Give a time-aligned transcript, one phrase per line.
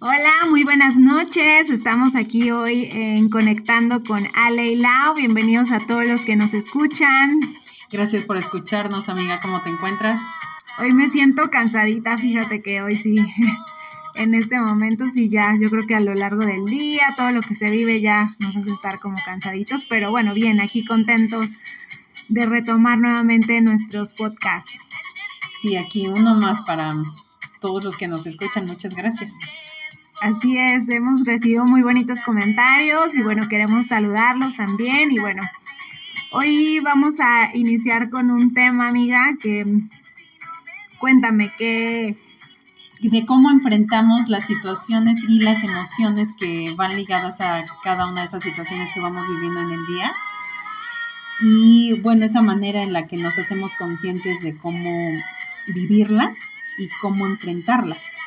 [0.00, 1.70] Hola, muy buenas noches.
[1.70, 5.16] Estamos aquí hoy en Conectando con Ale y Lau.
[5.16, 7.40] Bienvenidos a todos los que nos escuchan.
[7.90, 9.40] Gracias por escucharnos, amiga.
[9.40, 10.20] ¿Cómo te encuentras?
[10.78, 13.16] Hoy me siento cansadita, fíjate que hoy sí,
[14.14, 17.40] en este momento sí ya, yo creo que a lo largo del día, todo lo
[17.40, 21.56] que se vive ya nos hace estar como cansaditos, pero bueno, bien, aquí contentos
[22.28, 24.78] de retomar nuevamente nuestros podcasts.
[25.60, 26.92] Sí, aquí uno más para
[27.60, 28.66] todos los que nos escuchan.
[28.66, 29.32] Muchas gracias.
[30.20, 35.42] Así es, hemos recibido muy bonitos comentarios y bueno, queremos saludarlos también y bueno,
[36.32, 39.64] hoy vamos a iniciar con un tema, amiga, que
[40.98, 42.16] cuéntame que
[43.00, 48.26] de cómo enfrentamos las situaciones y las emociones que van ligadas a cada una de
[48.26, 50.12] esas situaciones que vamos viviendo en el día.
[51.40, 54.90] Y bueno, esa manera en la que nos hacemos conscientes de cómo
[55.68, 56.34] vivirla
[56.76, 58.17] y cómo enfrentarlas.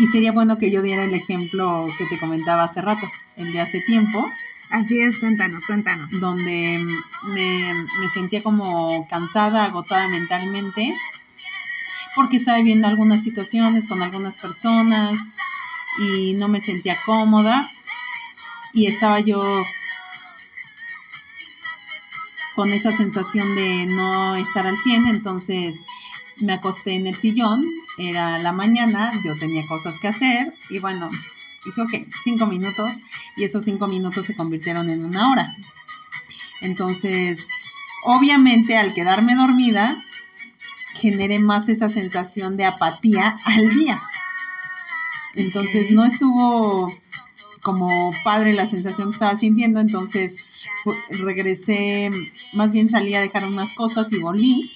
[0.00, 3.60] Y sería bueno que yo diera el ejemplo que te comentaba hace rato, el de
[3.60, 4.24] hace tiempo.
[4.70, 6.08] Así es, cuéntanos, cuéntanos.
[6.20, 6.82] Donde
[7.24, 10.96] me, me sentía como cansada, agotada mentalmente,
[12.16, 15.18] porque estaba viviendo algunas situaciones con algunas personas
[15.98, 17.70] y no me sentía cómoda
[18.72, 19.62] y estaba yo
[22.54, 25.74] con esa sensación de no estar al 100, entonces
[26.38, 27.64] me acosté en el sillón,
[28.00, 31.10] era la mañana, yo tenía cosas que hacer y bueno,
[31.64, 32.92] dije, ok, cinco minutos
[33.36, 35.54] y esos cinco minutos se convirtieron en una hora.
[36.60, 37.46] Entonces,
[38.04, 40.02] obviamente al quedarme dormida,
[40.94, 44.02] generé más esa sensación de apatía al día.
[45.34, 46.92] Entonces, no estuvo
[47.62, 50.32] como padre la sensación que estaba sintiendo, entonces
[51.10, 52.10] regresé,
[52.52, 54.72] más bien salí a dejar unas cosas y volví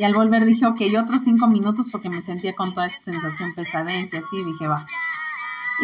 [0.00, 3.52] y al volver dije, ok, otros cinco minutos porque me sentía con toda esa sensación
[3.52, 4.86] pesadez así, dije, va.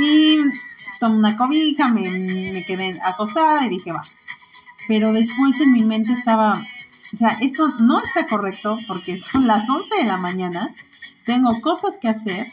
[0.00, 0.38] Y
[0.98, 4.00] tomé una cobija, me, me quedé acostada y dije, va.
[4.88, 6.64] Pero después en mi mente estaba,
[7.12, 10.74] o sea, esto no está correcto porque son las 11 de la mañana,
[11.26, 12.50] tengo cosas que hacer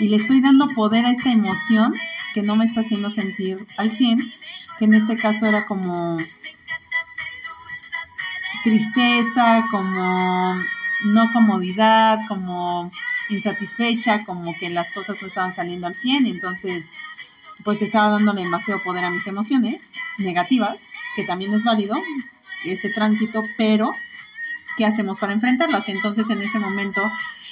[0.00, 1.94] y le estoy dando poder a esta emoción
[2.34, 4.18] que no me está haciendo sentir al 100,
[4.80, 6.16] que en este caso era como
[8.64, 10.56] tristeza, como
[11.04, 12.90] no comodidad, como
[13.28, 16.86] insatisfecha, como que las cosas no estaban saliendo al 100, entonces
[17.64, 19.80] pues estaba dándole demasiado poder a mis emociones
[20.18, 20.76] negativas,
[21.14, 21.96] que también es válido
[22.64, 23.92] ese tránsito, pero
[24.76, 25.88] ¿qué hacemos para enfrentarlas?
[25.88, 27.02] Entonces en ese momento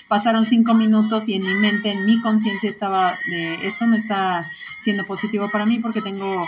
[0.08, 4.48] pasaron cinco minutos y en mi mente, en mi conciencia estaba de esto no está
[4.82, 6.46] siendo positivo para mí porque tengo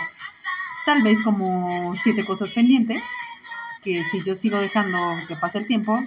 [0.85, 3.01] tal vez como siete cosas pendientes
[3.83, 4.97] que si yo sigo dejando
[5.27, 5.99] que pase el tiempo,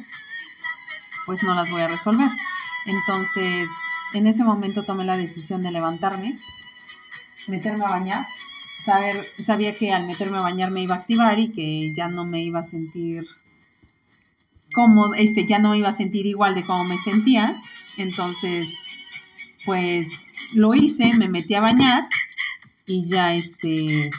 [1.26, 2.31] pues no las voy a resolver.
[2.86, 3.69] Entonces,
[4.12, 6.36] en ese momento tomé la decisión de levantarme,
[7.47, 8.26] meterme a bañar,
[8.81, 12.25] saber, sabía que al meterme a bañar me iba a activar y que ya no
[12.25, 13.26] me iba a sentir
[14.72, 17.60] como, este, ya no me iba a sentir igual de como me sentía.
[17.97, 18.69] Entonces,
[19.64, 20.08] pues
[20.52, 22.08] lo hice, me metí a bañar
[22.87, 24.10] y ya, este,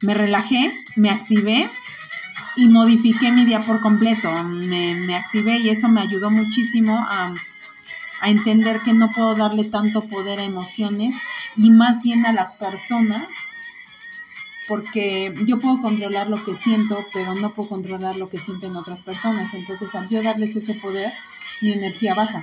[0.00, 1.68] me relajé, me activé
[2.56, 4.30] y modifiqué mi día por completo.
[4.44, 7.34] Me, activé y eso me ayudó muchísimo a,
[8.20, 11.16] a, entender que no puedo darle tanto poder a emociones
[11.56, 13.28] y más bien a las personas,
[14.68, 19.02] porque yo puedo controlar lo que siento, pero no puedo controlar lo que sienten otras
[19.02, 19.52] personas.
[19.52, 21.12] Entonces, al yo darles ese poder,
[21.60, 22.42] mi energía baja.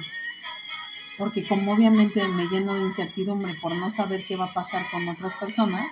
[1.17, 5.07] Porque como obviamente me lleno de incertidumbre por no saber qué va a pasar con
[5.07, 5.85] otras personas,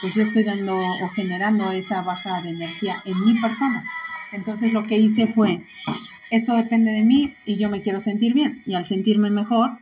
[0.00, 3.84] pues yo estoy dando o generando esa baja de energía en mi persona.
[4.32, 5.66] Entonces lo que hice fue,
[6.30, 8.62] esto depende de mí y yo me quiero sentir bien.
[8.66, 9.78] Y al sentirme mejor,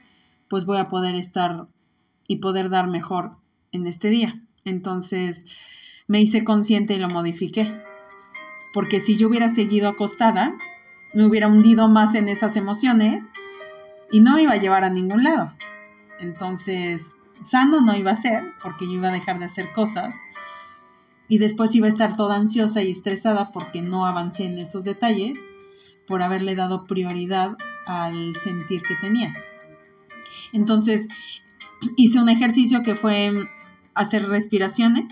[0.48, 1.66] pues voy a poder estar
[2.28, 3.36] y poder dar mejor
[3.72, 4.40] en este día.
[4.64, 5.44] Entonces
[6.06, 7.72] me hice consciente y lo modifiqué.
[8.72, 10.54] Porque si yo hubiera seguido acostada,
[11.14, 13.24] me hubiera hundido más en esas emociones
[14.10, 15.52] y no iba a llevar a ningún lado.
[16.20, 17.02] Entonces
[17.44, 20.14] sano no iba a ser, porque yo iba a dejar de hacer cosas.
[21.28, 25.38] Y después iba a estar toda ansiosa y estresada porque no avancé en esos detalles,
[26.06, 27.56] por haberle dado prioridad
[27.86, 29.34] al sentir que tenía.
[30.52, 31.08] Entonces,
[31.96, 33.48] hice un ejercicio que fue
[33.94, 35.06] hacer respiraciones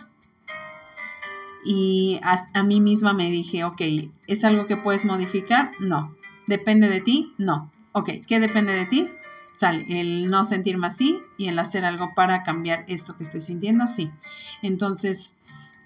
[1.64, 3.80] y a, mí misma me dije, ok,
[4.26, 5.72] ¿es algo que puedes modificar?
[5.80, 6.14] No.
[6.46, 7.32] ¿Depende de ti?
[7.38, 7.72] No.
[7.92, 9.08] Ok, ¿qué depende de ti?
[9.54, 13.86] Sale el no sentirme así y el hacer algo para cambiar esto que estoy sintiendo,
[13.86, 14.10] sí.
[14.62, 15.36] Entonces,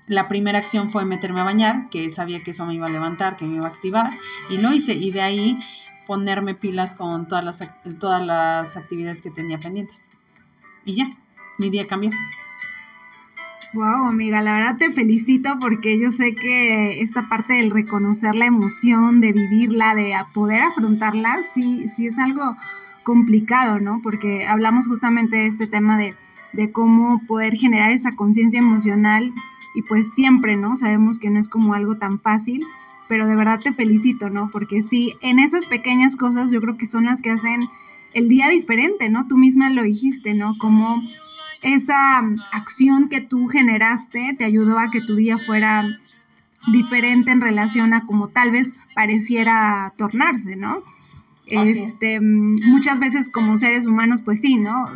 [0.06, 3.37] la primera acción fue meterme a bañar, que sabía que eso me iba a levantar,
[3.37, 4.11] que me iba a activar,
[4.49, 4.94] y lo hice.
[4.94, 5.59] Y de ahí,
[6.06, 7.59] ponerme pilas con todas las,
[7.99, 10.05] todas las actividades que tenía pendientes.
[10.85, 11.11] Y ya,
[11.59, 12.11] mi día cambió.
[13.75, 18.47] Wow, amiga, la verdad te felicito porque yo sé que esta parte del reconocer la
[18.47, 22.56] emoción, de vivirla, de poder afrontarla, sí, sí es algo
[23.08, 24.00] complicado, ¿no?
[24.02, 26.14] Porque hablamos justamente de este tema de,
[26.52, 29.32] de cómo poder generar esa conciencia emocional
[29.75, 30.76] y pues siempre, ¿no?
[30.76, 32.66] Sabemos que no es como algo tan fácil,
[33.08, 34.50] pero de verdad te felicito, ¿no?
[34.50, 37.60] Porque sí, en esas pequeñas cosas yo creo que son las que hacen
[38.12, 39.26] el día diferente, ¿no?
[39.26, 40.58] Tú misma lo dijiste, ¿no?
[40.58, 41.02] Como
[41.62, 42.19] esa
[42.52, 45.82] acción que tú generaste te ayudó a que tu día fuera
[46.70, 50.82] diferente en relación a como tal vez pareciera tornarse, ¿no?
[51.50, 54.87] Este, muchas veces como seres humanos, pues sí, ¿no?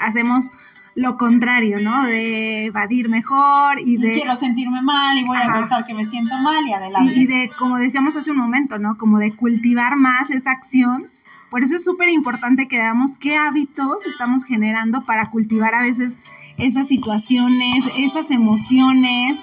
[0.00, 0.50] Hacemos
[0.94, 2.04] lo contrario, ¿no?
[2.04, 4.14] De evadir mejor y de...
[4.14, 7.12] quiero sentirme mal y voy a gustar que me siento mal y adelante.
[7.16, 8.98] Y, y, de, como decíamos hace un momento, ¿no?
[8.98, 11.06] Como de cultivar más esa acción
[11.52, 16.16] por eso es súper importante que veamos qué hábitos estamos generando para cultivar a veces
[16.56, 19.38] esas situaciones, esas emociones,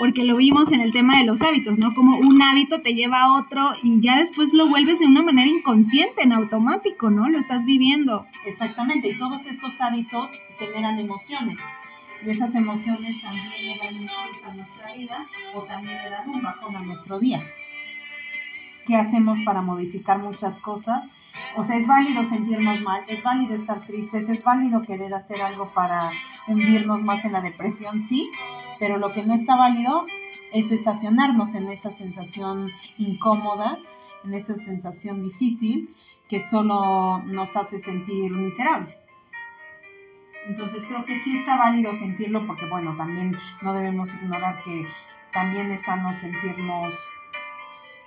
[0.00, 1.94] porque lo vimos en el tema de los hábitos, ¿no?
[1.94, 5.46] Como un hábito te lleva a otro y ya después lo vuelves de una manera
[5.46, 7.28] inconsciente, en automático, ¿no?
[7.28, 8.26] Lo estás viviendo.
[8.46, 11.58] Exactamente, y todos estos hábitos generan emociones.
[12.24, 16.42] Y esas emociones también le dan un a nuestra vida o también le dan un
[16.42, 17.44] bajón a nuestro día.
[18.86, 21.04] ¿Qué hacemos para modificar muchas cosas?
[21.56, 25.66] O sea, es válido sentirnos mal, es válido estar tristes, es válido querer hacer algo
[25.74, 26.10] para
[26.46, 28.30] hundirnos más en la depresión, sí,
[28.78, 30.06] pero lo que no está válido
[30.52, 33.78] es estacionarnos en esa sensación incómoda,
[34.24, 35.94] en esa sensación difícil
[36.28, 39.06] que solo nos hace sentir miserables.
[40.46, 44.86] Entonces creo que sí está válido sentirlo porque bueno, también no debemos ignorar que
[45.32, 46.94] también es sano sentirnos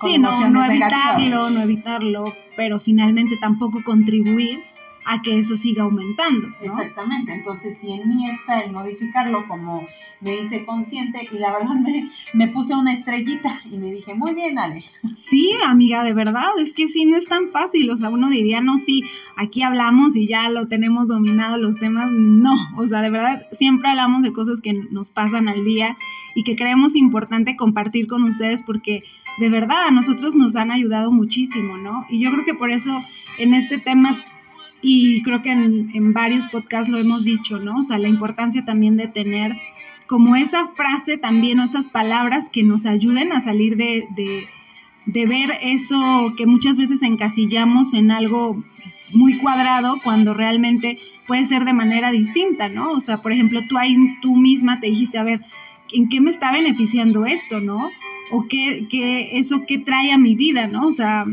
[0.03, 2.23] sí, no, no evitarlo, no evitarlo,
[2.55, 4.59] pero finalmente tampoco contribuir
[5.05, 6.47] a que eso siga aumentando.
[6.61, 9.85] Exactamente, entonces si en mí está el modificarlo como
[10.21, 14.33] me hice consciente y la verdad me, me, puse una estrellita y me dije, muy
[14.33, 14.81] bien, Ale.
[15.17, 18.61] Sí, amiga, de verdad, es que sí, no es tan fácil, o sea, uno diría,
[18.61, 19.03] no, sí,
[19.35, 23.89] aquí hablamos y ya lo tenemos dominado los temas, no, o sea, de verdad, siempre
[23.89, 25.97] hablamos de cosas que nos pasan al día
[26.35, 29.01] y que creemos importante compartir con ustedes porque
[29.38, 32.06] de verdad a nosotros nos han ayudado muchísimo, ¿no?
[32.09, 33.00] Y yo creo que por eso
[33.39, 34.24] en este tema,
[34.81, 37.77] y creo que en, varios podcasts lo hemos dicho, ¿no?
[37.77, 39.53] O sea, la importancia también de tener
[40.07, 44.45] como esa frase también o esas palabras que nos ayuden a salir de, de,
[45.06, 48.63] de ver eso que muchas veces encasillamos en algo
[49.13, 52.91] muy cuadrado cuando realmente puede ser de manera distinta, ¿no?
[52.91, 55.41] O sea, por ejemplo, tú ahí tú misma te dijiste, a ver,
[55.91, 57.89] ¿en qué me está beneficiando esto, no?
[58.31, 60.87] O qué, qué, eso qué trae a mi vida, ¿no?
[60.87, 61.25] O sea,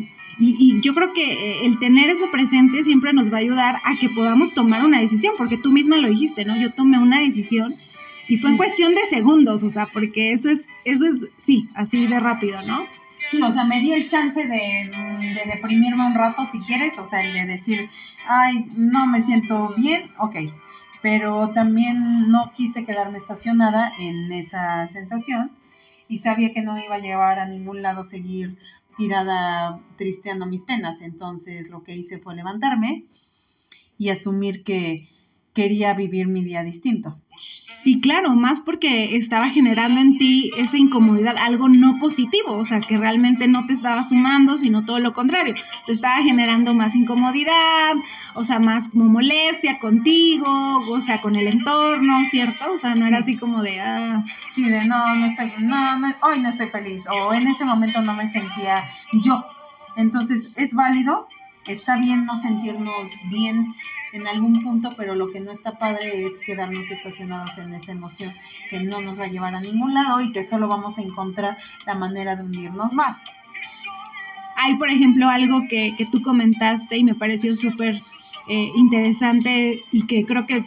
[0.43, 3.97] y, yo creo que eh, el tener eso presente siempre nos va a ayudar a
[3.97, 6.57] que podamos tomar una decisión, porque tú misma lo dijiste, ¿no?
[6.57, 7.71] Yo tomé una decisión
[8.27, 12.07] y fue en cuestión de segundos, o sea, porque eso es, eso es, sí, así
[12.07, 12.87] de rápido, ¿no?
[13.31, 14.91] Sí, o sea, me di el chance de,
[15.35, 17.91] de deprimirme un rato si quieres, o sea, el de decir,
[18.27, 20.37] ay, no me siento bien, ok,
[21.03, 25.51] pero también no quise quedarme estacionada en esa sensación
[26.11, 28.59] y sabía que no iba a llevar a ningún lado seguir
[28.97, 31.01] tirada tristeando mis penas.
[31.03, 33.07] Entonces lo que hice fue levantarme
[33.97, 35.09] y asumir que
[35.55, 37.21] quería vivir mi día distinto.
[37.83, 42.81] Y claro, más porque estaba generando en ti esa incomodidad, algo no positivo, o sea,
[42.81, 45.55] que realmente no te estaba sumando, sino todo lo contrario.
[45.87, 47.95] Te estaba generando más incomodidad,
[48.35, 52.71] o sea, más como molestia contigo, o sea, con el entorno, ¿cierto?
[52.75, 54.23] O sea, no era así como de, ah.
[54.53, 58.03] Sí, de no, no estoy, no, no, hoy no estoy feliz, o en ese momento
[58.03, 58.91] no me sentía
[59.23, 59.43] yo.
[59.97, 61.29] Entonces, es válido,
[61.67, 63.75] está bien no sentirnos bien
[64.13, 68.33] en algún punto, pero lo que no está padre es quedarnos estacionados en esa emoción
[68.69, 71.57] que no nos va a llevar a ningún lado y que solo vamos a encontrar
[71.87, 73.19] la manera de hundirnos más.
[74.57, 77.97] Hay, por ejemplo, algo que, que tú comentaste y me pareció súper
[78.49, 80.65] eh, interesante y que creo que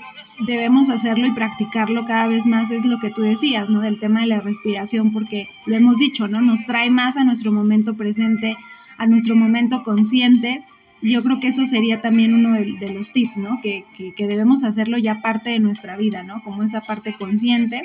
[0.47, 3.81] debemos hacerlo y practicarlo cada vez más, es lo que tú decías, ¿no?
[3.81, 6.41] Del tema de la respiración, porque lo hemos dicho, ¿no?
[6.41, 8.55] Nos trae más a nuestro momento presente,
[8.97, 10.63] a nuestro momento consciente
[11.11, 13.59] yo creo que eso sería también uno de, los tips, ¿no?
[13.61, 16.41] Que, que, debemos hacerlo ya parte de nuestra vida, ¿no?
[16.43, 17.83] Como esa parte consciente.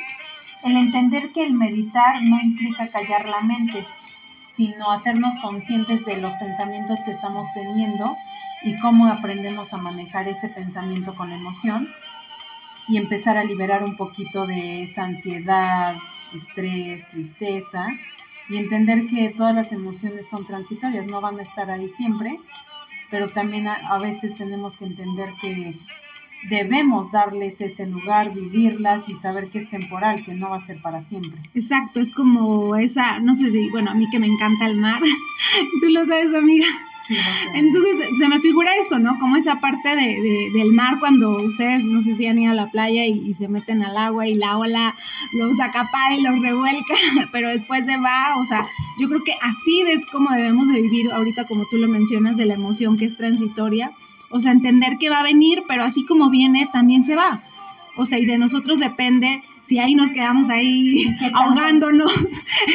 [0.64, 3.84] El entender que el meditar no implica callar la mente,
[4.54, 8.16] sino hacernos conscientes de los pensamientos que estamos teniendo
[8.62, 11.88] y cómo aprendemos a manejar ese pensamiento con emoción
[12.88, 15.96] y empezar a liberar un poquito de esa ansiedad,
[16.34, 17.88] estrés, tristeza
[18.48, 22.30] y entender que todas las emociones son transitorias, no van a estar ahí siempre
[23.10, 25.70] pero también a, veces tenemos que entender que
[26.48, 30.80] debemos darles ese lugar, vivirlas y saber que es temporal, que no va a ser
[30.80, 31.40] para siempre.
[31.54, 35.00] Exacto, es como esa, no sé si, bueno, a mí que me encanta el mar,
[35.80, 36.66] tú lo sabes, amiga.
[37.54, 39.18] Entonces se me figura eso, ¿no?
[39.18, 42.70] Como esa parte de, del mar cuando ustedes, no sé si han ido a la
[42.70, 44.96] playa y, se meten al agua y la ola
[45.32, 46.94] los acapara y los revuelca,
[47.32, 48.62] pero después de va, o sea,
[48.98, 52.46] yo creo que así es como debemos de vivir ahorita, como tú lo mencionas, de
[52.46, 53.92] la emoción que es transitoria
[54.30, 57.28] o sea, entender que va a venir, pero así como viene, también se va.
[57.96, 62.12] O sea, y de nosotros depende si ahí nos quedamos ahí ahogándonos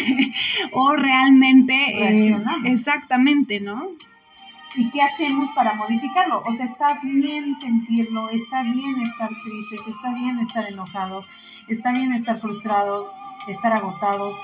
[0.71, 1.73] o realmente...
[1.75, 3.87] Eh, exactamente, ¿no?
[4.75, 6.41] ¿Y qué hacemos para modificarlo?
[6.45, 11.27] O sea, está bien sentirlo, está bien estar tristes, está bien estar enojados,
[11.67, 13.11] está bien estar frustrados,
[13.47, 14.35] estar agotados,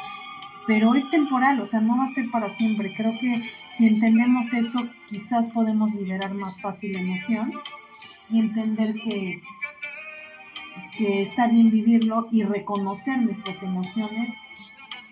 [0.68, 2.94] pero es temporal, o sea, no va a ser para siempre.
[2.94, 7.52] Creo que si entendemos eso, quizás podemos liberar más fácil la emoción
[8.30, 9.42] y entender que,
[10.96, 14.36] que está bien vivirlo y reconocer nuestras emociones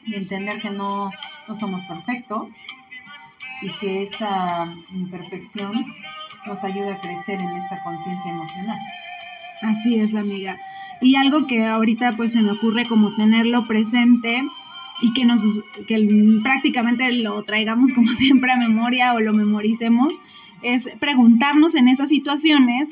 [0.06, 1.10] y entender que no,
[1.48, 2.54] no somos perfectos
[3.62, 5.86] y que esta imperfección
[6.46, 8.80] nos ayuda a crecer en esta conciencia emocional.
[9.62, 10.58] Así es, amiga.
[11.02, 14.44] Y algo que ahorita pues se me ocurre como tenerlo presente
[15.02, 15.42] y que nos
[15.88, 20.14] que prácticamente lo traigamos como siempre a memoria o lo memoricemos,
[20.64, 22.90] es preguntarnos en esas situaciones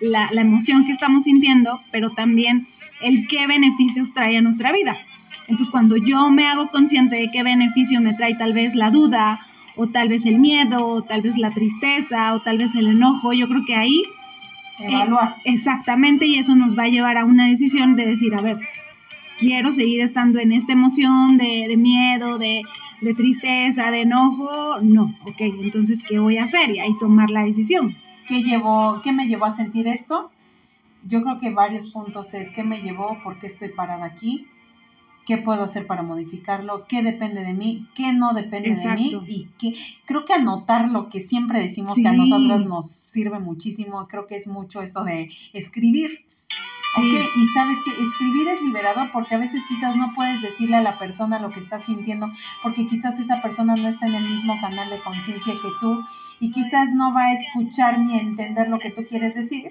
[0.00, 2.62] la, la, emoción que estamos sintiendo, pero también
[3.00, 4.96] el qué beneficios trae a nuestra vida.
[5.46, 9.46] Entonces, cuando yo me hago consciente de qué beneficio me trae tal vez la duda,
[9.76, 13.32] o tal vez el miedo, o tal vez la tristeza, o tal vez el enojo,
[13.32, 14.02] yo creo que ahí...
[14.78, 15.36] Evaluar.
[15.44, 18.58] exactamente, y eso nos va a llevar a una decisión de decir, a ver,
[19.38, 22.64] quiero seguir estando en esta emoción de, miedo, de,
[23.16, 26.70] tristeza, de enojo, no, ok, entonces, ¿qué voy a hacer?
[26.70, 27.96] Y ahí tomar la decisión.
[28.26, 30.30] ¿Qué, llevó, ¿Qué me llevó a sentir esto?
[31.06, 34.46] Yo creo que varios puntos es qué me llevó, por qué estoy parada aquí,
[35.26, 39.48] qué puedo hacer para modificarlo, qué depende de mí, qué no depende de mí y
[39.58, 39.72] qué
[40.04, 44.36] creo que anotar lo que siempre decimos que a nosotros nos sirve muchísimo, creo que
[44.36, 46.26] es mucho esto de escribir.
[46.96, 50.80] Ok, y sabes que escribir es liberador porque a veces quizás no puedes decirle a
[50.80, 52.30] la persona lo que estás sintiendo
[52.62, 55.98] porque quizás esa persona no está en el mismo canal de conciencia que tú
[56.38, 59.64] y quizás no va a escuchar ni entender lo que tú quieres decir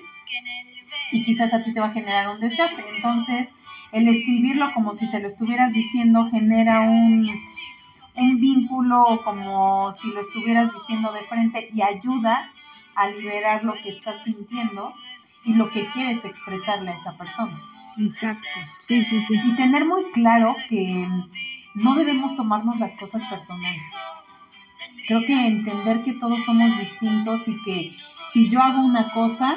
[1.13, 2.83] y quizás a ti te va a generar un desgaste.
[2.95, 3.49] Entonces,
[3.93, 7.29] el escribirlo como si se lo estuvieras diciendo genera un,
[8.15, 12.51] un vínculo como si lo estuvieras diciendo de frente y ayuda
[12.95, 14.91] a liberar lo que estás sintiendo
[15.45, 17.59] y lo que quieres expresarle a esa persona.
[17.97, 18.47] Exacto,
[18.81, 19.33] sí, sí, sí.
[19.45, 21.07] Y tener muy claro que
[21.75, 23.81] no debemos tomarnos las cosas personales.
[25.07, 27.95] Creo que entender que todos somos distintos y que
[28.31, 29.55] si yo hago una cosa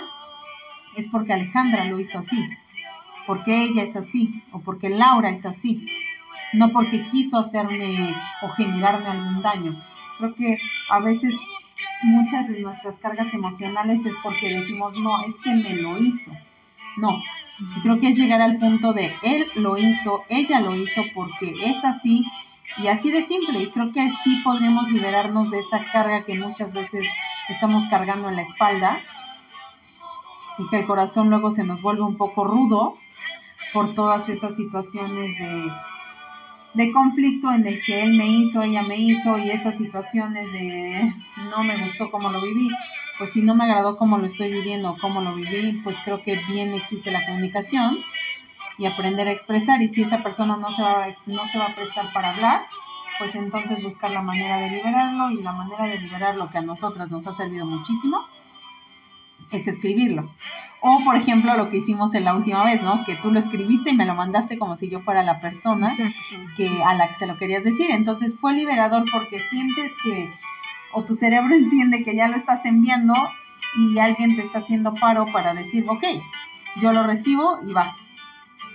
[0.97, 2.37] es porque Alejandra lo hizo así,
[3.27, 5.87] porque ella es así o porque Laura es así,
[6.53, 9.73] no porque quiso hacerme o generarme algún daño.
[10.19, 10.59] Creo que
[10.91, 11.35] a veces
[12.03, 16.31] muchas de nuestras cargas emocionales es porque decimos, no, es que me lo hizo.
[16.97, 17.11] No,
[17.83, 21.85] creo que es llegar al punto de él lo hizo, ella lo hizo porque es
[21.85, 22.25] así
[22.79, 23.63] y así de simple.
[23.63, 27.07] Y creo que así podemos liberarnos de esa carga que muchas veces
[27.49, 28.99] estamos cargando en la espalda
[30.59, 32.97] y que el corazón luego se nos vuelve un poco rudo
[33.77, 35.71] por todas esas situaciones de
[36.73, 41.13] de conflicto en el que él me hizo, ella me hizo y esas situaciones de
[41.51, 42.69] no me gustó cómo lo viví,
[43.19, 46.39] pues si no me agradó cómo lo estoy viviendo, cómo lo viví, pues creo que
[46.49, 47.99] bien existe la comunicación
[48.79, 51.75] y aprender a expresar y si esa persona no se va, no se va a
[51.75, 52.67] prestar para hablar,
[53.19, 56.63] pues entonces buscar la manera de liberarlo y la manera de liberar lo que a
[56.63, 58.27] nosotras nos ha servido muchísimo
[59.51, 60.29] es escribirlo.
[60.81, 63.05] O, por ejemplo, lo que hicimos en la última vez, ¿no?
[63.05, 65.97] Que tú lo escribiste y me lo mandaste como si yo fuera la persona
[66.57, 67.91] que, a la que se lo querías decir.
[67.91, 70.31] Entonces fue liberador porque sientes que,
[70.93, 73.15] o tu cerebro entiende que ya lo estás enviando
[73.79, 76.05] y alguien te está haciendo paro para decir, ok,
[76.81, 77.97] yo lo recibo y va.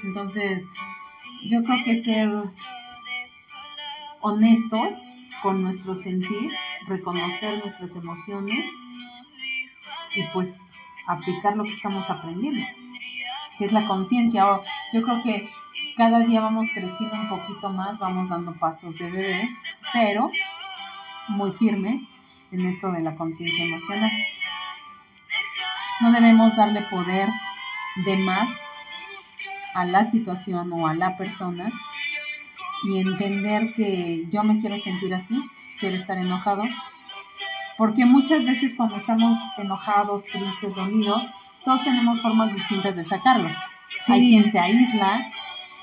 [0.04, 0.64] Entonces,
[1.50, 2.30] yo creo que ser
[4.22, 5.02] honestos
[5.42, 6.52] con nuestro sentir,
[6.88, 8.64] reconocer nuestras emociones
[10.16, 10.72] y pues
[11.08, 12.66] aplicar lo que estamos aprendiendo,
[13.58, 14.46] que es la conciencia.
[14.94, 15.50] Yo creo que
[15.98, 20.30] cada día vamos creciendo un poquito más, vamos dando pasos de bebés, pero
[21.30, 22.04] muy firmes
[22.52, 24.12] en esto de la conciencia emocional.
[26.02, 27.30] No debemos darle poder
[28.06, 28.50] de más
[29.76, 31.70] a la situación o a la persona
[32.84, 35.50] y entender que yo me quiero sentir así,
[35.80, 36.64] quiero estar enojado,
[37.78, 41.28] Porque muchas veces cuando estamos enojados, tristes, dolidos,
[41.64, 43.50] todos tenemos formas distintas de sacarlo.
[44.08, 45.32] Hay quien se aísla,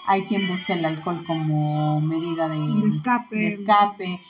[0.06, 3.54] hay quien busca el alcohol como medida de, escape.
[3.54, 4.20] escape,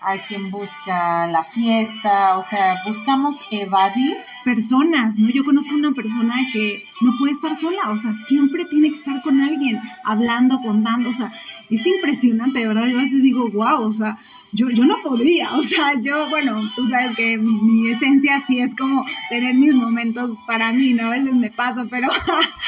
[0.00, 4.14] hay quien busca la fiesta, o sea, buscamos evadir.
[4.44, 5.28] Personas, ¿no?
[5.28, 9.20] Yo conozco una persona que no puede estar sola, o sea, siempre tiene que estar
[9.22, 11.32] con alguien, hablando, contando, o sea,
[11.68, 14.18] es impresionante, de verdad, yo a veces digo, wow, o sea,
[14.52, 18.74] yo, yo no podría, o sea, yo, bueno, tú sabes que mi esencia sí es
[18.74, 21.06] como tener mis momentos para mí, ¿no?
[21.06, 22.08] A veces me paso, pero,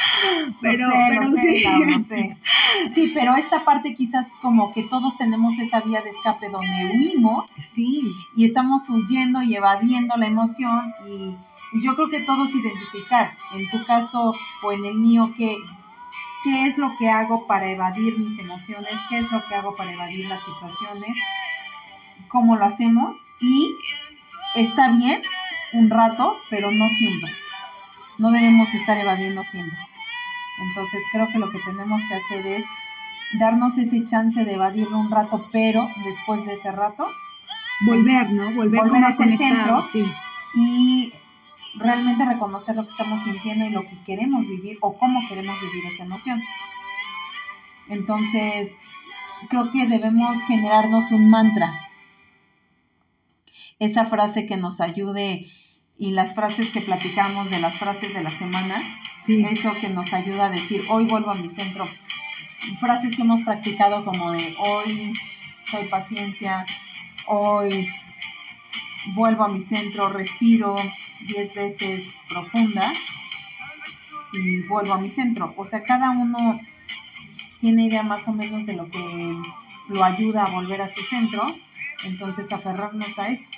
[0.61, 1.63] pero, pero sí.
[2.01, 2.37] sé.
[2.93, 7.45] Sí, pero esta parte quizás como que todos tenemos esa vía de escape donde huimos.
[7.59, 8.11] Sí.
[8.35, 11.35] Y estamos huyendo y evadiendo la emoción y,
[11.81, 14.33] yo creo que todos identificar, en tu caso
[14.63, 15.55] o en el mío, que
[16.43, 19.93] qué es lo que hago para evadir mis emociones, qué es lo que hago para
[19.93, 21.13] evadir las situaciones,
[22.29, 23.75] cómo lo hacemos y
[24.55, 25.21] está bien
[25.73, 27.31] un rato, pero no siempre.
[28.17, 29.77] No debemos estar evadiendo siempre.
[30.67, 32.65] Entonces creo que lo que tenemos que hacer es
[33.39, 37.07] darnos ese chance de evadirlo un rato, pero después de ese rato
[37.81, 38.51] volver, ¿no?
[38.53, 39.87] Volver, a ese centro
[40.55, 41.13] y
[41.75, 45.85] realmente reconocer lo que estamos sintiendo y lo que queremos vivir o cómo queremos vivir
[45.85, 46.41] esa emoción.
[47.87, 48.73] Entonces,
[49.49, 51.88] creo que debemos generarnos un mantra.
[53.79, 55.47] Esa frase que nos ayude
[55.97, 58.75] y las frases que platicamos de las frases de la semana,
[59.25, 61.87] eso que nos ayuda a decir, hoy vuelvo a mi centro.
[62.81, 65.13] Frases que hemos practicado como de hoy
[65.65, 66.65] soy paciencia,
[67.27, 67.87] hoy
[69.15, 70.75] vuelvo a mi centro, respiro,
[71.27, 72.91] 10 veces profunda
[74.33, 75.53] y vuelvo a mi centro.
[75.55, 76.59] O sea, cada uno
[77.61, 79.35] tiene idea más o menos de lo que
[79.87, 81.47] lo ayuda a volver a su centro,
[82.03, 83.49] entonces aferrarnos a eso.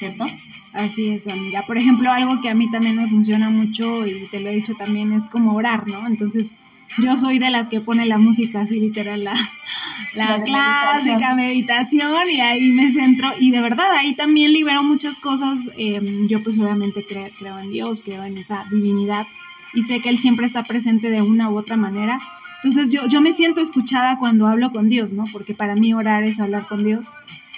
[0.00, 0.24] ¿Cierto?
[0.72, 1.66] Así es, amiga.
[1.66, 4.72] Por ejemplo, algo que a mí también me funciona mucho y te lo he dicho
[4.74, 6.06] también es como orar, ¿no?
[6.06, 6.52] Entonces,
[6.96, 9.34] yo soy de las que pone la música así literal, la,
[10.14, 12.30] la, clásica meditación.
[12.32, 15.58] y ahí me centro y de verdad ahí también libero muchas cosas.
[15.76, 19.26] Em, yo pues obviamente creo, creo en Dios, creo en esa divinidad
[19.74, 22.18] y sé que Él siempre está presente de una u otra manera.
[22.64, 25.24] Entonces yo, yo me siento escuchada cuando hablo con Dios, ¿no?
[25.30, 27.06] Porque para mí orar es hablar con Dios.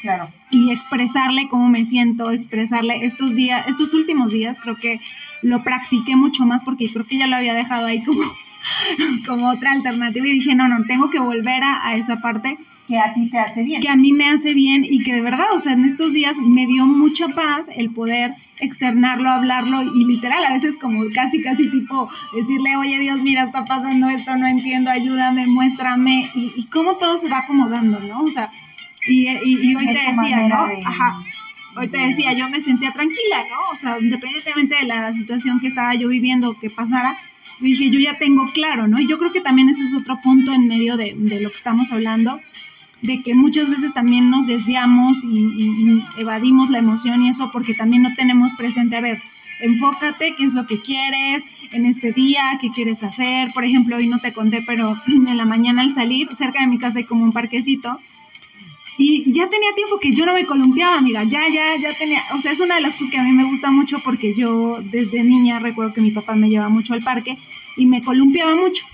[0.02, 0.24] Claro.
[0.50, 5.00] Y expresarle cómo me siento, expresarle estos días, estos últimos días creo que
[5.42, 8.22] lo practiqué mucho más porque creo que ya lo había dejado ahí como
[9.26, 13.14] como otra alternativa y dije, no, no, tengo que volver a, esa parte que a
[13.14, 13.80] ti te hace bien.
[13.80, 16.36] Que a mí me hace bien y que de verdad, o sea, en estos días
[16.36, 21.70] me dio mucha paz el poder externarlo, hablarlo y literal, a veces como casi, casi
[21.70, 26.96] tipo decirle, oye Dios, mira, está pasando esto, no entiendo, ayúdame, muéstrame y, y cómo
[26.96, 28.22] todo se va acomodando, ¿no?
[28.22, 28.50] O sea,
[29.06, 30.68] y, y, hoy te decía, ¿no?
[30.84, 31.22] Ajá.
[31.74, 33.74] Hoy te decía, yo me sentía tranquila, ¿no?
[33.74, 37.16] O sea, independientemente de la situación que estaba yo viviendo, que pasara,
[37.60, 39.00] dije, yo ya tengo claro, ¿no?
[39.00, 41.90] Y yo creo que también ese es otro punto en medio de, lo que estamos
[41.92, 42.38] hablando,
[43.00, 48.02] de que muchas veces también nos desviamos y, evadimos la emoción y eso porque también
[48.02, 49.18] no tenemos presente, a ver,
[49.60, 53.50] enfócate qué es lo que quieres en este día, qué quieres hacer.
[53.52, 56.78] Por ejemplo, hoy no te conté, pero en la mañana al salir, cerca de mi
[56.78, 57.98] casa hay como un parquecito
[58.98, 61.24] y ya tenía tiempo que yo no me columpiaba, amiga.
[61.24, 62.22] Ya, ya, ya tenía.
[62.36, 64.80] O sea, es una de las cosas que a mí me gusta mucho porque yo
[64.82, 67.38] desde niña recuerdo que mi papá me llevaba mucho al parque
[67.76, 68.84] y me columpiaba mucho.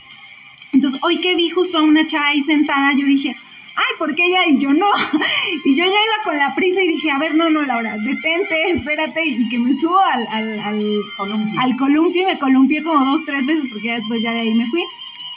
[0.72, 3.34] Entonces, hoy que vi justo a una chava ahí sentada, yo dije,
[3.74, 4.86] ay, ¿por qué ella y yo no?
[5.64, 8.70] Y yo ya iba con la prisa y dije, a ver, no, no, Laura, detente,
[8.70, 11.60] espérate, y que me subo al, al, al, columpio.
[11.60, 14.66] al columpio y me columpié como dos, tres veces porque después ya de ahí me
[14.66, 14.84] fui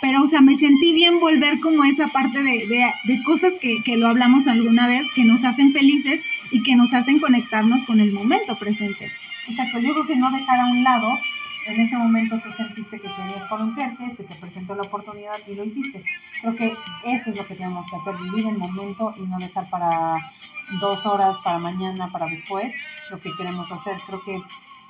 [0.01, 3.97] pero o sea, me sentí bien volver como esa parte de, de, cosas que, que,
[3.97, 8.11] lo hablamos alguna vez, que nos hacen felices y que nos hacen conectarnos con el
[8.11, 9.11] momento presente.
[9.47, 11.17] Exacto, yo creo que no dejar a un lado,
[11.67, 15.63] en ese momento tú sentiste que querías columpiarte, se te presentó la oportunidad y lo
[15.63, 16.03] hiciste.
[16.41, 16.73] Creo que
[17.05, 20.17] eso es lo que tenemos que hacer, vivir el momento y no dejar para
[20.79, 22.73] dos horas, para mañana, para después,
[23.11, 23.97] lo que queremos hacer.
[24.07, 24.41] Creo que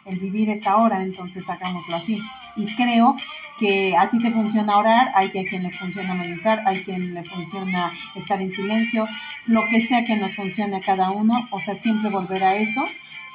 [0.05, 2.19] el vivir es ahora, entonces hagámoslo así.
[2.55, 3.17] Y creo
[3.61, 7.13] que a ti te funciona orar, hay que a quien le funciona meditar, hay quien
[7.13, 9.07] le funciona estar en silencio,
[9.45, 12.83] lo que sea que nos funcione a cada uno, o sea, siempre volver a eso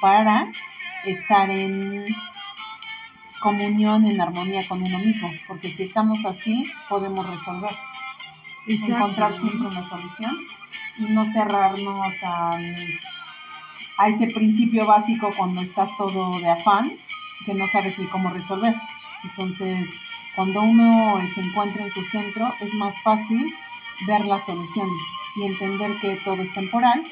[0.01, 0.51] para
[1.05, 2.03] estar en
[3.39, 7.71] comunión, en armonía con uno mismo, porque si estamos así, podemos resolver,
[8.67, 10.35] encontrar siempre una solución
[10.97, 12.59] y no cerrarnos a,
[13.97, 16.91] a ese principio básico cuando estás todo de afán,
[17.45, 18.75] que no sabes ni cómo resolver.
[19.23, 20.06] Entonces,
[20.37, 23.51] cuando uno se encuentra en su centro, es más fácil
[24.05, 24.87] ver la solución
[25.35, 27.03] y entender que todo es temporal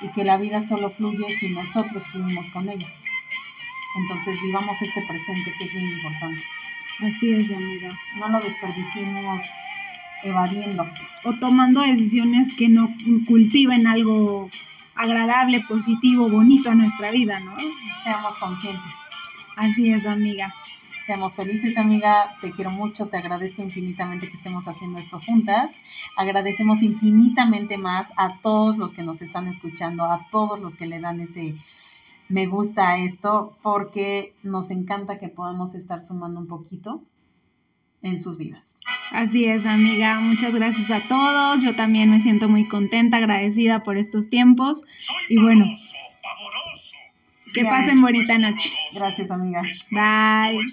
[0.00, 2.90] y que la vida solo fluye si nosotros fluimos con ella.
[3.98, 6.42] Entonces vivamos este presente que es bien importante.
[7.02, 7.90] Así es, amiga.
[8.18, 9.46] No lo desperdiciemos
[10.22, 10.88] evadiendo.
[11.24, 12.88] O tomando decisiones que no
[13.26, 14.48] cultiven algo
[14.94, 17.54] agradable, positivo, bonito a nuestra vida, ¿no?
[18.02, 18.92] Seamos conscientes.
[19.56, 20.50] Así es, amiga.
[21.06, 22.36] Seamos felices, amiga.
[22.40, 25.70] Te quiero mucho, te agradezco infinitamente que estemos haciendo esto juntas.
[26.16, 30.98] Agradecemos infinitamente más a todos los que nos están escuchando, a todos los que le
[30.98, 31.54] dan ese
[32.28, 37.04] me gusta a esto, porque nos encanta que podamos estar sumando un poquito
[38.02, 38.80] en sus vidas.
[39.12, 40.18] Así es, amiga.
[40.18, 41.62] Muchas gracias a todos.
[41.62, 44.82] Yo también me siento muy contenta, agradecida por estos tiempos.
[45.28, 45.66] y bueno,
[47.56, 48.70] que pasen bonita noche.
[48.94, 49.62] Gracias, amiga.
[49.90, 50.66] Bye.